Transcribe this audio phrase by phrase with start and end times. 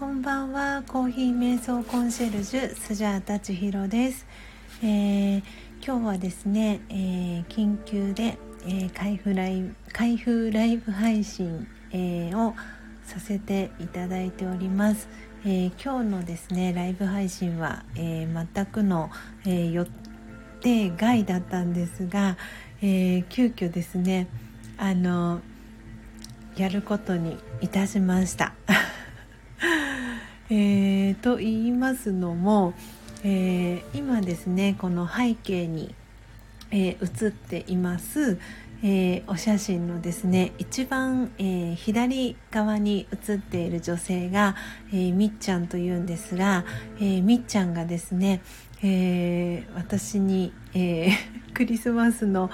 [0.00, 0.82] こんばんは。
[0.88, 4.26] コーヒー瞑想コンシェルジュスジャータ千尋です、
[4.82, 5.42] えー、
[5.84, 12.54] 今日はですね、えー、緊急で、えー、開封ライブ開封ライブ配信、えを
[13.04, 15.06] させていただいております、
[15.44, 19.10] え今日のですねライブ配信は、え全くの、
[19.44, 19.84] え予
[20.62, 22.38] 定外だったんですが、
[22.80, 24.28] え急遽ですね
[24.78, 25.42] あの
[26.56, 28.54] やることにいたしました。
[30.52, 32.74] えー、と言いますのも、
[33.22, 35.94] えー、今ですねこの背景に、
[36.72, 38.36] えー、映っています、
[38.82, 44.56] えー、お写真のですね一番、えー、左側に写っている女性が、
[44.92, 46.64] えー、みっちゃんというんですが、
[46.98, 48.42] えー、みっちゃんがですね、
[48.82, 51.10] えー、私に、えー、
[51.54, 52.50] クリスマスの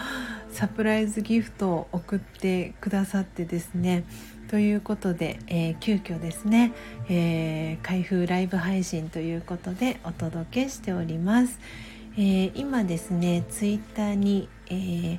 [0.50, 4.04] サプライズギフトを送ってくださってですね
[4.48, 6.72] ということで、えー、急遽ですね、
[7.08, 11.58] えー、開封ライブ配信ということでお届けしております、
[12.16, 15.18] えー、今ですねツイッターに、えー、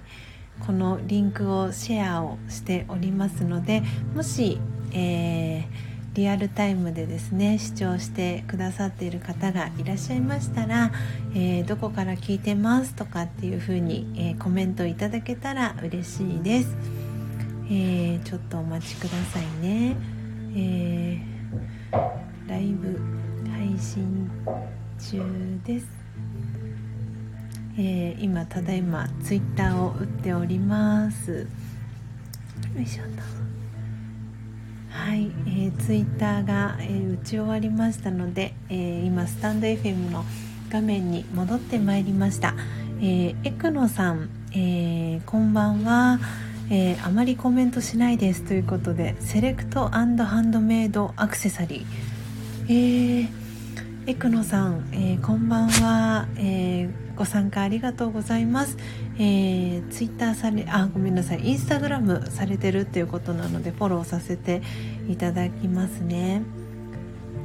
[0.65, 3.83] このリンクをシェアをしておりますので
[4.15, 4.59] もし、
[4.93, 5.65] えー、
[6.13, 10.91] リアルタイムでですね視聴してくださっている方がいらっしゃいましたら、
[11.35, 16.96] えー、どこから聞いてますとかっていうふうに、えー、コメントいただけたら嬉しいです。
[17.69, 19.95] えー、ちょっとお待ちくださいね、
[20.55, 22.99] えー、ライブ
[23.49, 24.29] 配信
[24.99, 25.21] 中
[25.65, 25.87] です、
[27.77, 31.47] えー、今ただいまツイッターを打っております。
[32.75, 33.03] よいしょ
[34.89, 40.25] はい、えー、ツイッターが、えー、打ち終わりましたので、えー、今スタンド FM の
[40.69, 42.55] 画面に戻ってまいりました、
[42.99, 46.19] えー、エクノさん、えー、こんばんは。
[46.69, 53.29] えー、あまりコメントしないですということでセレクトハンドメイドアクセサリー、えー、
[54.07, 58.77] エクノさん、えー、こんばんは、えー、ご参加ありがとうございます、
[59.17, 61.47] えー、ツイッターされあごめんなさい。
[61.47, 64.61] インスタグラムされてるっていうことなのでフォローさせて
[65.09, 66.41] いただきますね。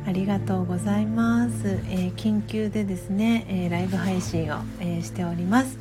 [0.05, 5.79] ありがとうございます、えー、緊急でですね、えー、ライブ配信を、えー、しております。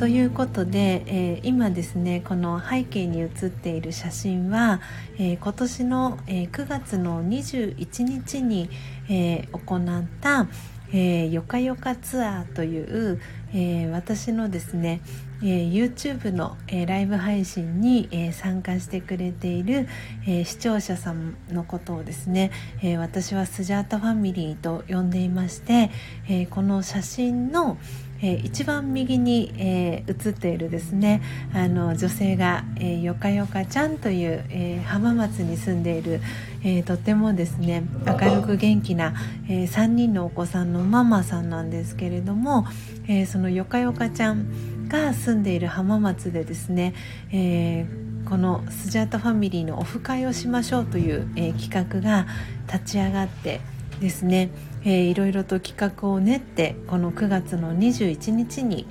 [0.00, 4.80] ということで、えー、今ですねこの背景に写っている写真は、
[5.18, 8.70] えー、今年の、えー、9月の21日に、
[9.10, 10.48] え行った、
[10.94, 13.20] えよかよかツアーという、
[13.52, 15.02] え私のですね、
[15.42, 19.86] え YouTube の、えライブ配信に、え参加してくれている、
[20.26, 25.90] え視聴者さんのことをですね、え私はスジャータファミリーと呼んでいまして、
[26.26, 27.76] えこの写真の、
[28.22, 31.22] えー、一番右に、えー、写っているですね
[31.54, 36.20] あの女性が、えー、よかよかちゃんという、え、浜松に住んでいる、
[36.62, 39.14] え、とてもですね明るく元気な、
[39.48, 42.66] えー、3人のお子さんのママさんなんですけれども、
[43.08, 46.94] え、そのよかよかちゃんが住んでいる浜松でですね、
[47.32, 47.86] え、
[48.28, 52.26] このスジャータファミリーのオフ会をしましょうという、え、企画が
[52.66, 53.60] 立ち上がって
[54.00, 54.50] ですね。
[54.82, 58.86] えー、いろいろと企画を練ってこの9月の21日に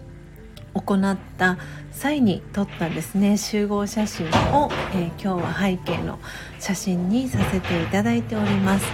[0.73, 1.57] 行った
[1.91, 6.19] 際に撮ったですね集合写真を、えー、今日は背景の
[6.59, 8.85] 写真にさせていただいております。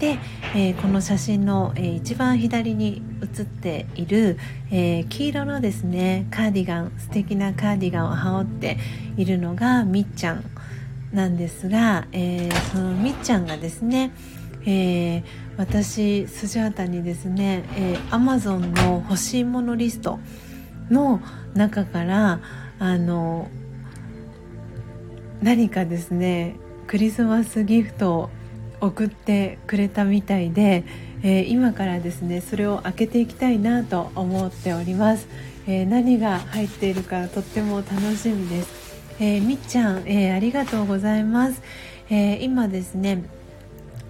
[0.00, 0.18] で、
[0.56, 4.36] えー、この写真の、えー、一番左に写っている、
[4.72, 8.78] え黄色のですねカーディガン素敵なカーディガンを羽織って
[9.16, 10.44] いるのがみっちゃん
[11.12, 14.10] なんですが、えそのみっちゃんがですね
[14.64, 15.24] えー、
[15.56, 20.18] 私スジャータにですね、えー、Amazon の欲しいものリスト
[20.90, 21.20] の
[21.54, 22.40] 中から
[22.78, 23.48] あの
[25.42, 28.30] 何かですねクリスマスギフトを
[28.80, 30.84] 送ってくれたみたいで、
[31.22, 35.28] えー、今からですねそれを開けていきたいなと思っております、
[35.66, 41.62] えー、何が入っているかとっても楽しみです、えー、みっちゃん、えありがとうございます、
[42.10, 43.22] え今ですね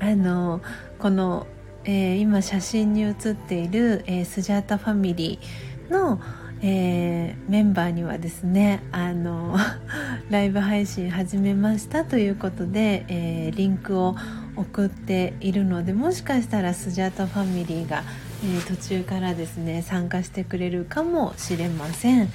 [0.00, 0.62] あの
[1.02, 1.48] この、
[1.82, 6.20] えー、今写真に写っている、えー、スジャータファミリーの、
[6.62, 9.56] えー、メンバーにはですねあの
[10.30, 14.14] ライブ配信始めましたということで、えリンクを
[14.54, 18.04] 送っているのでもしかしたらスジャータファミリーが、
[18.44, 22.28] え途中からですね参加してくれるかもしれません。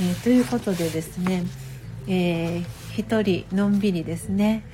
[0.00, 1.42] えということでですね、
[2.06, 4.64] えー一人のんびりですね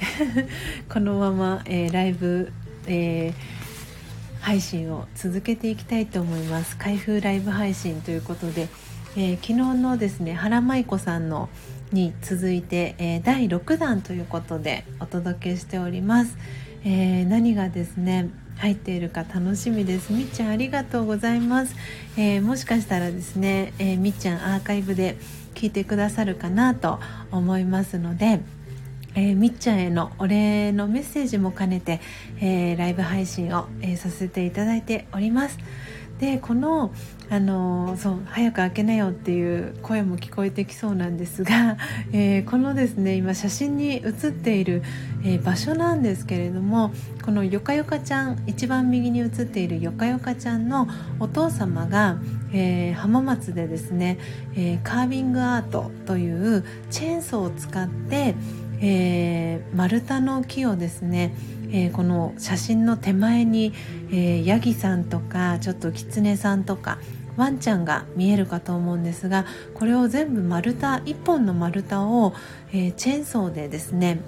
[0.93, 2.53] このまま、えー、ライブ、
[2.88, 6.76] えー、配信を続けていきたいと思います。
[6.76, 8.69] 開封ライブ配信ということで、
[9.17, 11.49] えー、昨日のですね原舞子さんの
[11.93, 16.37] に続いて、え第6弾ということでお届けしております、
[16.85, 20.12] えー、何がですね入っているか楽しみです。
[20.12, 21.75] みっちゃんありがとうございます、
[22.17, 25.17] えー、もしかしたらですね、えー、みっちゃんアーカイブで
[25.55, 26.99] 聞いてくださるかなと
[27.31, 28.41] 思いますので
[29.19, 32.00] えー、みっちゃんへのお礼のメッセージも兼ねて、
[32.41, 35.59] えー、ライブ配信を、えー、させていただいております。
[36.20, 36.93] でこの
[37.31, 41.76] あのそう早く開けなよっていう声も聞こえてきそうなんですが、
[42.12, 44.82] えー、このですね今写真に写っている、
[45.25, 46.93] え、場所なんですけれども
[47.25, 50.88] このよかよかちゃん一番右に写っているよかよかちゃんの
[51.20, 52.19] お父様が、
[52.53, 54.19] えー、浜松でですね、
[54.56, 58.35] えカービングアートというチェーンソーを使って、
[58.81, 61.33] え丸太の木をですね
[61.71, 63.73] えー、この写真の手前に、
[64.11, 66.99] えー、ヤギさんとかちょっとキツネさんとか
[67.37, 69.45] ワンちゃんが見えるかと思うんですが
[69.75, 72.35] これを全部丸太1本の丸太を、
[72.73, 74.21] えー、チェーンソーでですね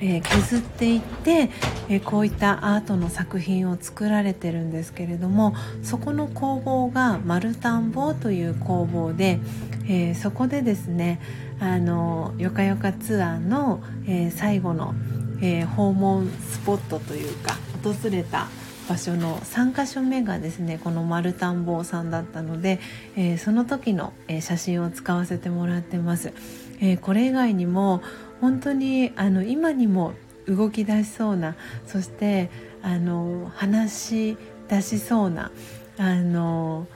[0.00, 1.50] えー、削っていって、
[1.88, 9.40] えー、こういったアートの作品を作られてるんですけれどもそこの工房が丸田んぼという工房で、
[9.84, 11.20] えー、そこでですね
[11.60, 14.94] あのよかよかツアーの、え最後の、
[15.42, 18.46] え訪問スポットというか訪れた
[18.88, 22.80] 場所の3か所目がですねこの丸田んぼさんだったので、
[23.16, 26.32] え、その時の、え、写真を使わせてもらってます、
[26.80, 28.02] え、これ以外にも
[28.40, 30.14] 本当にあの今にも
[30.46, 31.56] 動き出しそうな
[31.86, 32.50] そして
[32.82, 34.36] あの話し
[34.68, 35.50] 出しそうな
[35.98, 36.86] あの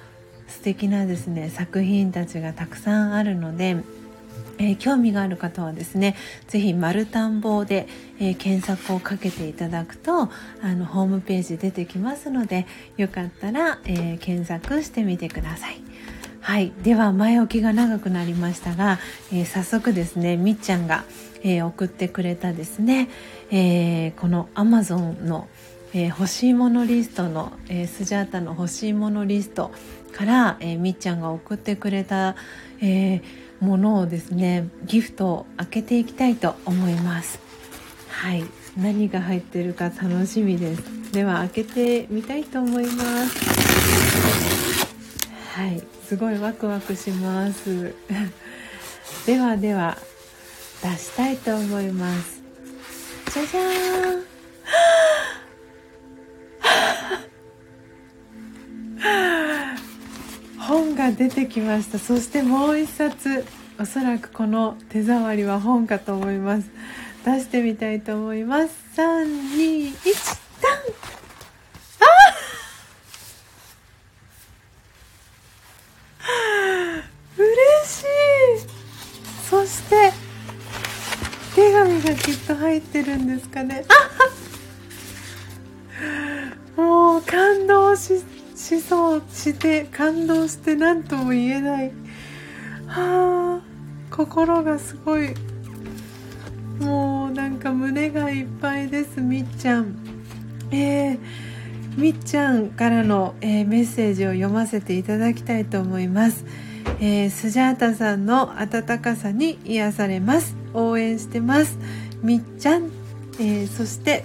[0.46, 3.76] 素敵なですね作品たちがたくさんあるので
[4.58, 6.14] えー、興味がある方はですね
[6.46, 7.88] 是非丸田んぼで、
[8.18, 10.28] えー、検索をかけていただくとあ
[10.74, 12.66] のホームページ出てきますので
[12.96, 15.80] よかったら、えー、検索してみてください。
[16.40, 18.98] はい、では前置きが長くなりましたが、
[19.32, 21.04] え早速ですねみっちゃんが、
[21.44, 23.08] え送ってくれたですね、
[23.50, 25.48] えこの Amazon の、
[25.94, 29.70] え欲しいものリストの、えスジャータの欲しいものリスト
[30.12, 32.36] から、えみっちゃんが送ってくれた、
[32.80, 37.38] えーものをですねギフトを開けていきたいと思います。
[38.08, 38.44] はい。
[38.76, 41.12] 何が入ってるか楽しみです。
[41.12, 43.38] では開けてみたいと思います。
[45.54, 45.80] はい。
[46.04, 47.94] すごいワクワクします。
[49.26, 49.96] ではでは
[50.82, 52.42] 出したいと思います。
[53.32, 54.22] じゃじゃーん。
[60.58, 61.98] 本が出てきました。
[61.98, 63.44] そしてもう一冊。
[63.80, 66.70] おそらくこの手触りは本かと思います。
[67.24, 68.74] 出してみたいと思います。
[68.96, 69.92] 321
[70.60, 71.21] ダン。
[82.72, 83.84] 入ってるんですかね。
[86.74, 88.24] もう感動し
[88.56, 91.92] しそうして感動して何とも言えない。
[92.86, 93.62] はあ
[94.10, 95.34] 心がすごい。
[96.80, 99.94] もうなんか胸がいっぱいですみっちゃん。
[100.70, 101.18] えー、
[101.98, 106.46] みっちゃんからの、えー、メッセージを読ませていただきたいと思います、
[106.98, 110.62] えー、スジャータさんの温かさに癒されます。
[110.74, 111.78] 応援してます
[112.22, 112.90] みっちゃん、
[113.40, 114.24] えそして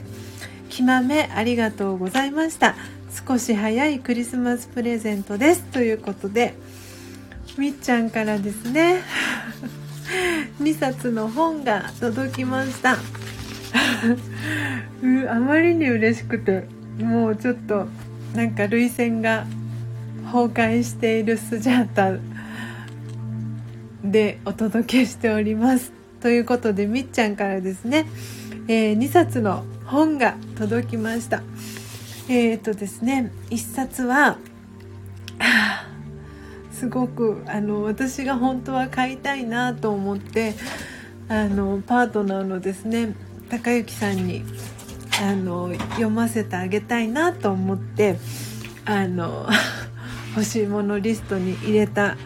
[0.69, 2.75] きまめありがとうございました。
[3.27, 5.63] 少し早いクリスマスプレゼントです。
[5.63, 6.53] ということで
[7.57, 9.01] みっちゃんからですね
[10.61, 12.97] 2冊の本が届きました。
[15.01, 16.65] うあまりに嬉しくて
[16.99, 17.87] もうちょっと
[18.35, 19.45] なんか涙腺が
[20.31, 22.17] 崩壊しているスジャータ
[24.03, 25.96] でお届けしております。
[26.21, 28.07] ということでみっちゃんからですね、
[28.67, 31.41] えー、2冊の本が届きました。
[32.29, 34.37] えっ、ー、とですね1冊は
[36.71, 40.55] すごくあの私が本当は買いたいなと思って
[41.29, 43.15] あのパートナーのですね
[43.49, 44.43] 高之さんに
[45.21, 48.17] あの読ませてあげたいなと思って
[48.85, 49.47] あの
[50.35, 52.17] 欲しいものリストに入れた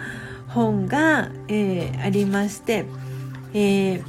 [0.47, 2.85] 本が、えー、ありまして
[3.53, 4.03] 「えー、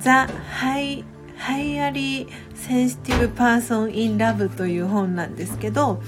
[0.00, 6.02] The High- Highly Sensitive Person in Love」という本なんですけど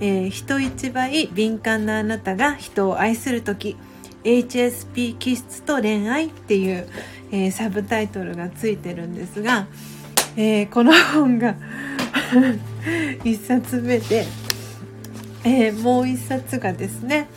[0.00, 3.76] えー、人一倍敏感なあなたが人を愛する時
[4.24, 6.88] HSP 気質と恋愛っていう、
[7.30, 9.66] えー、サブタイトルがついてるんですが、
[10.36, 11.54] えー、この本が
[13.24, 14.26] 1冊目で、
[15.44, 17.28] えー、もう1冊がですね、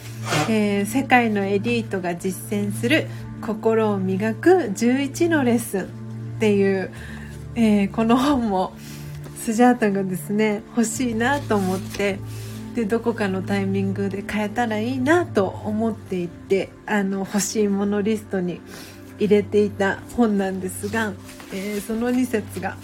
[0.50, 3.08] え世界のエリートが実践する
[3.42, 5.88] 心を磨く11のレッスンっ
[6.40, 6.92] ていう、
[7.56, 8.74] えこの本も
[9.48, 12.20] スジャータがですね欲しいなと思って
[12.76, 18.60] でどこかのタイミングで変えたらいいなと思っていてあの欲しいものリストに
[19.20, 21.14] 入れていた本なんですが、
[21.54, 22.76] えー、その2節が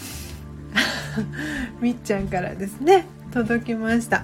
[1.81, 4.23] みっちゃんからですね届きました、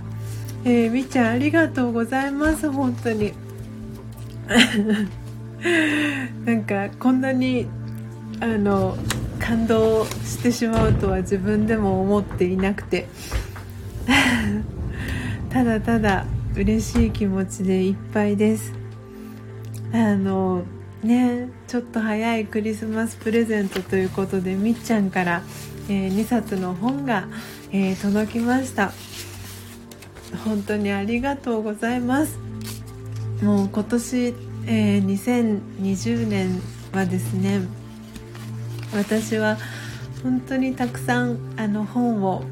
[0.64, 3.34] えー、みっちゃんありがとうございます本当に。
[6.46, 7.68] なんかこんなに
[8.40, 8.98] あの
[9.40, 13.08] 感動してしまうとは自分でも思っていなくて。
[15.50, 16.26] ただただ
[16.56, 18.74] 嬉しい気持ちでいっぱいです。
[19.92, 20.64] あの
[21.04, 25.42] ねちょっと早いクリスマスプレゼントということでみっちゃんから、
[25.88, 27.28] えー、2冊の本が、
[27.72, 28.92] えー、届きました。
[30.46, 32.38] 本当にありがとうございます。
[33.42, 34.34] もう今年、
[34.66, 36.62] えー、2020年
[36.94, 37.62] はですね
[38.94, 39.58] 私は
[40.24, 42.44] 本当にたくさんあの本を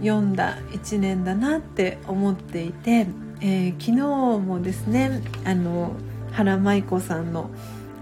[0.00, 3.06] 読んだ1年だなって思っていて、
[3.40, 3.96] えー、昨日
[4.38, 5.92] もですねあの
[6.32, 7.50] 原舞子さんの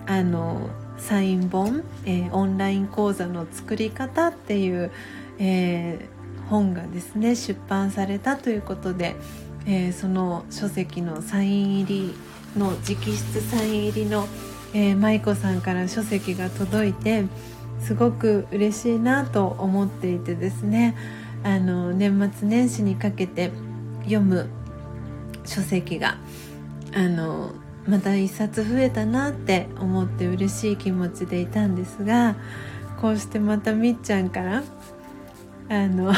[0.07, 4.91] あのサイン本、えー、オンライン講座の作り方っていう、
[5.39, 9.15] えー、本がですね出版されたということで、
[9.67, 12.15] えー、その書籍のサイン入り
[12.57, 14.27] の直筆サイン入りの、
[14.75, 17.25] えー、舞子さんから書籍が届いて
[17.81, 20.97] すごく嬉しいなと思っていてですね。
[21.45, 23.53] あの年末年始にかけて
[24.03, 24.49] 読む
[25.45, 26.19] 書籍が
[26.95, 27.53] あの
[27.87, 32.37] また一冊増えたなって思って嬉しい気持ちでいたんですが
[33.01, 34.63] こうしてまたみっちゃんから
[35.69, 36.13] あの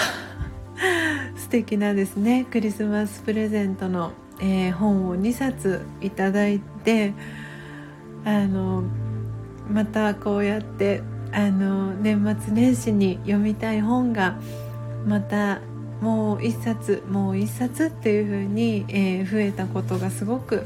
[1.37, 7.15] 素敵なですねクリスマスプレゼントの、えー、本を2冊いただいて
[8.25, 8.85] あの
[9.71, 14.39] またこうやってあの年末年始に読みたい本が
[15.07, 15.61] また
[16.01, 20.65] もう一冊もう一冊っていう風に、えー、増えたことがすごく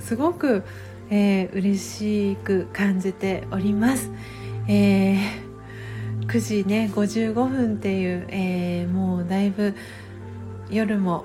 [0.00, 0.62] すごく、
[1.10, 4.10] えー、嬉しく感じております。
[4.68, 9.74] えー、9時ね55分っていう、えー、もうだいぶ
[10.70, 11.24] 夜も、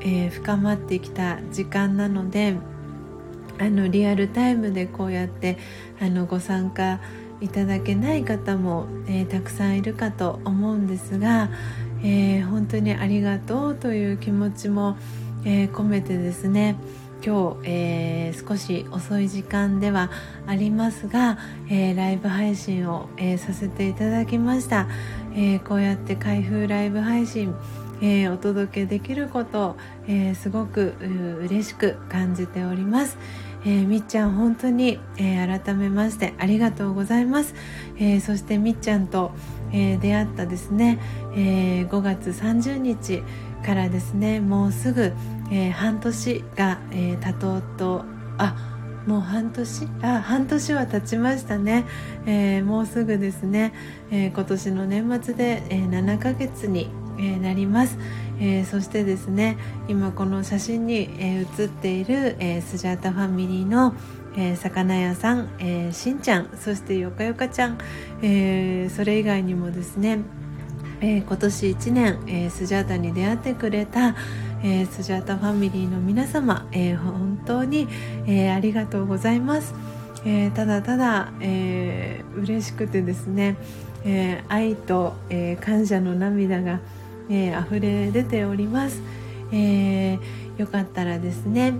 [0.00, 2.56] えー、深まってきた時間なので
[3.58, 5.58] あのリアルタイムでこうやって
[6.00, 7.00] あのご参加
[7.40, 11.50] いただけない方も、えー、たくさんいるかと思うんですが、
[12.02, 14.96] えー、本当にありがとうという気持ちも、
[15.44, 16.76] え、込めてですね
[17.24, 20.10] 今日、えー、少し遅い時間では
[20.46, 21.38] ありますが、
[21.68, 24.88] えー、ライブ配信を、えー、させていただきました、
[25.34, 27.54] えこうやって開封ライブ配信、
[28.00, 29.76] えお届けできることを、
[30.08, 30.94] えすごく
[31.44, 33.18] 嬉しく感じております、
[33.64, 37.54] えみっちゃん本当に、え改めましてありがとうございます、
[37.98, 39.32] えそしてみっちゃんと、
[39.72, 40.98] え出会ったですね、
[41.36, 43.22] え5月30日
[43.64, 45.12] からですねもうすぐ、
[45.50, 48.04] え、半年が、えー、経とうと
[48.38, 48.54] あ
[49.06, 49.88] もう半年？
[50.02, 51.84] あ半年は経ちましたね、
[52.26, 53.72] え、もうすぐですね、
[54.10, 56.90] え、今年の年末で、え、7ヶ月に、
[57.20, 57.98] え、なります、
[58.40, 59.58] えー、そしてですね
[59.88, 63.94] 今この写真に、え、写っている、え、スジャータファミリーの、
[64.36, 67.78] えー、魚屋さん、えー、しんちゃんそしてよかよかちゃん、
[68.22, 70.20] えー、それ以外にもですね
[71.02, 74.14] えー、今年1年、え、スジャータに出会ってくれた、
[74.62, 77.88] えー、スジャータファミリーの皆様、え本当に、
[78.26, 79.74] えありがとうございます、
[80.26, 83.56] えただただ、えー、嬉しくてですね、
[84.04, 86.80] え愛と、え感謝の涙が、
[87.30, 89.00] え溢れ出ております、
[89.52, 90.18] え
[90.58, 91.74] よかったらですね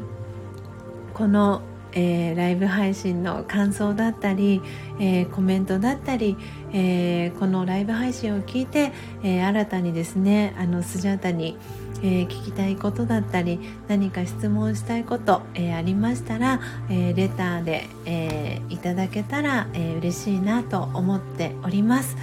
[1.12, 4.62] このえー、ライブ配信の感想だったり、
[5.00, 6.37] え、コメントだったり、
[6.73, 8.92] え、このライブ配信を聞いて、
[9.25, 11.57] え新たにですねあのスジャータに、
[12.02, 22.16] え聞きたいことだったり何か質問したいこと、えありましたら、えレターで、えいただけたら、え嬉しいなと思っております。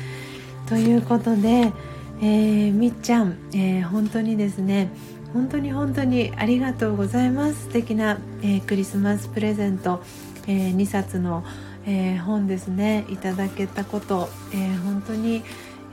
[0.67, 1.73] ということで、
[2.21, 4.89] えみっちゃん、え本当にですね
[5.33, 7.63] 本当に本当にありがとうございます。
[7.63, 10.01] 素敵な、えー、クリスマスプレゼント、
[10.47, 11.43] え、2冊の、
[11.85, 13.05] え、本ですね。
[13.09, 15.43] いただけたこと、え本当に、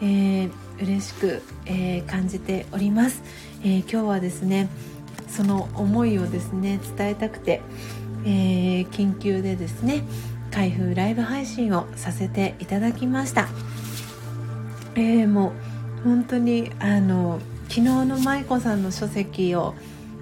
[0.00, 0.50] えー、
[0.80, 3.22] 嬉しく、え感じております、
[3.64, 4.68] え今日はですね
[5.28, 7.60] その思いをですね伝えたくて、
[8.24, 10.04] え緊急でですね
[10.50, 13.48] 開封ライブ配信をさせていただきました、
[14.94, 15.73] えもう
[16.04, 19.74] 本当にあの昨日の舞子さんの書籍を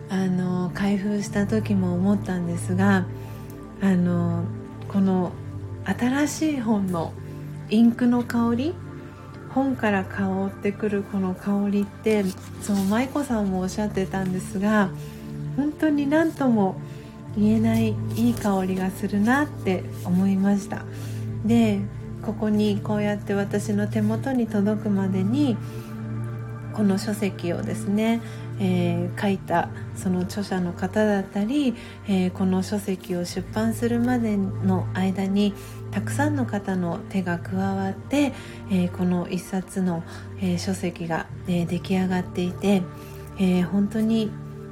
[0.08, 3.06] あの開封した時も思ったんですが
[3.80, 4.44] あの
[4.88, 5.32] この
[5.84, 7.12] 新しい本の
[7.68, 8.74] インクの香り
[9.50, 12.24] 本から香ってくるこの香りって
[12.62, 14.90] そう舞子さんもおっしゃってたんですが
[15.56, 16.76] 本当に何とも
[17.36, 20.84] 言えないいい香りがするなって思いました。
[21.44, 21.80] で
[22.22, 25.56] ここにこうやって私の手元に届くまでに
[26.72, 28.22] この書籍をですね、
[28.58, 31.74] えー、書いたその著者の方だったり、
[32.08, 35.52] えー、この書籍を出版するまでの間に
[35.90, 38.32] たくさんの方の手が加わって、
[38.70, 40.02] えー、この一冊の、
[40.40, 42.82] え書籍が、え出来上がっていて、
[43.38, 44.30] え本当に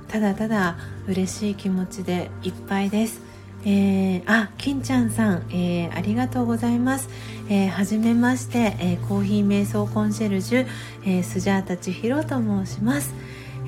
[0.09, 3.30] ただただ嬉しい気持ちでいっぱいです。
[3.65, 7.11] えー、あ、金ちゃんさん、えー、ありがとうございます。
[7.51, 10.67] えー、はじめまして、えー、コーヒー瞑想コンシェルジュ、
[11.05, 13.13] えー、スジャータ千尋と申します。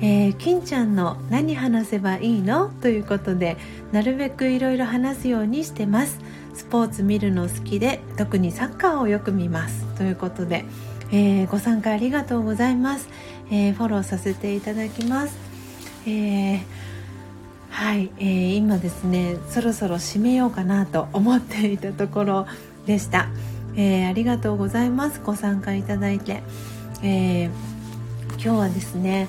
[0.01, 2.71] えー、金ちゃんの何話せばいいの？
[2.81, 3.55] ということで、
[3.91, 6.19] なるべくいろいろ話すようにしてます。
[6.55, 9.85] スポーツ見るの好きで、特にサッカーをよく見ます。
[9.95, 10.65] ということで、
[11.11, 13.07] えー、ご参加ありがとうございます。
[13.51, 15.37] えー、フォローさせていただきます。
[16.07, 16.59] えー
[17.73, 22.47] はい、えー、今ですねそろそろ締めようかなと思っていたところ
[22.85, 23.29] でした、
[23.75, 25.19] えー、ありがとうございます。
[25.25, 26.43] ご参加いただいて、
[27.01, 27.49] えー、
[28.33, 29.27] 今日はですね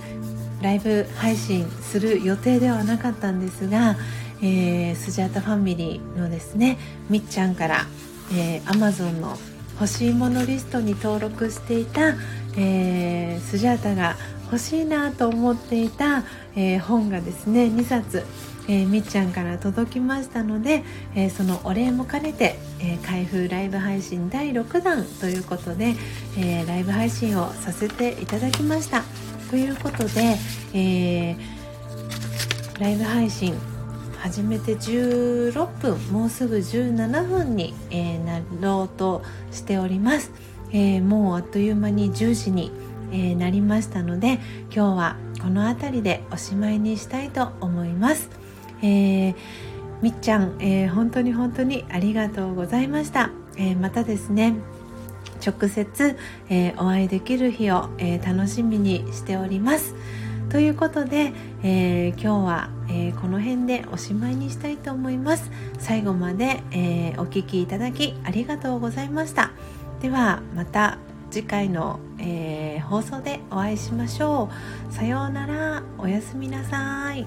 [0.61, 3.97] ライブ配信する予定ではなかったんですが、
[4.43, 6.77] えー、スジャータファミリーのですね
[7.09, 7.87] みっちゃんから、
[8.35, 9.39] えー、Amazon の
[9.81, 12.15] 欲しいものリストに登録していた、
[12.59, 14.17] えー、スジャータが
[14.55, 16.23] 欲しいなと思っていた、
[16.55, 18.25] えー、本がですね2冊、
[18.69, 20.85] えー、みっちゃんから届きましたので、
[21.17, 25.97] えー、そのお礼も兼ねて、え開封ライブ配信第6弾ということで、
[26.39, 29.03] えライブ配信をさせていただきました。
[29.51, 30.37] ということで、
[30.73, 31.37] え
[32.79, 33.55] ライブ配信
[34.19, 40.31] 始めて16分もうすぐ17分に、えなろうとしております、
[40.71, 42.84] えもうあっという間に10時に
[43.15, 44.41] えー、なりましたので
[44.75, 48.29] 今日はこの辺りでおしまいにしたいと思います、
[48.83, 49.35] えー、
[50.03, 54.55] みっちゃん、えー、本当に本当にありがとうございました、えまたですね
[55.47, 56.17] 直接、
[56.49, 59.95] えお会いできる日を、え楽しみにしております。
[60.49, 65.51] ということで、え今日は、えこの辺でおしまいにしたいと思います。
[65.79, 69.51] 最後まで、えお聴きいただきありがとうございました。
[70.01, 70.97] ではまた
[71.35, 74.49] 次回の、えー、放送でお会いしましょ
[74.89, 74.95] う。
[74.95, 75.83] さようなら。
[75.99, 77.27] おやすみなさい。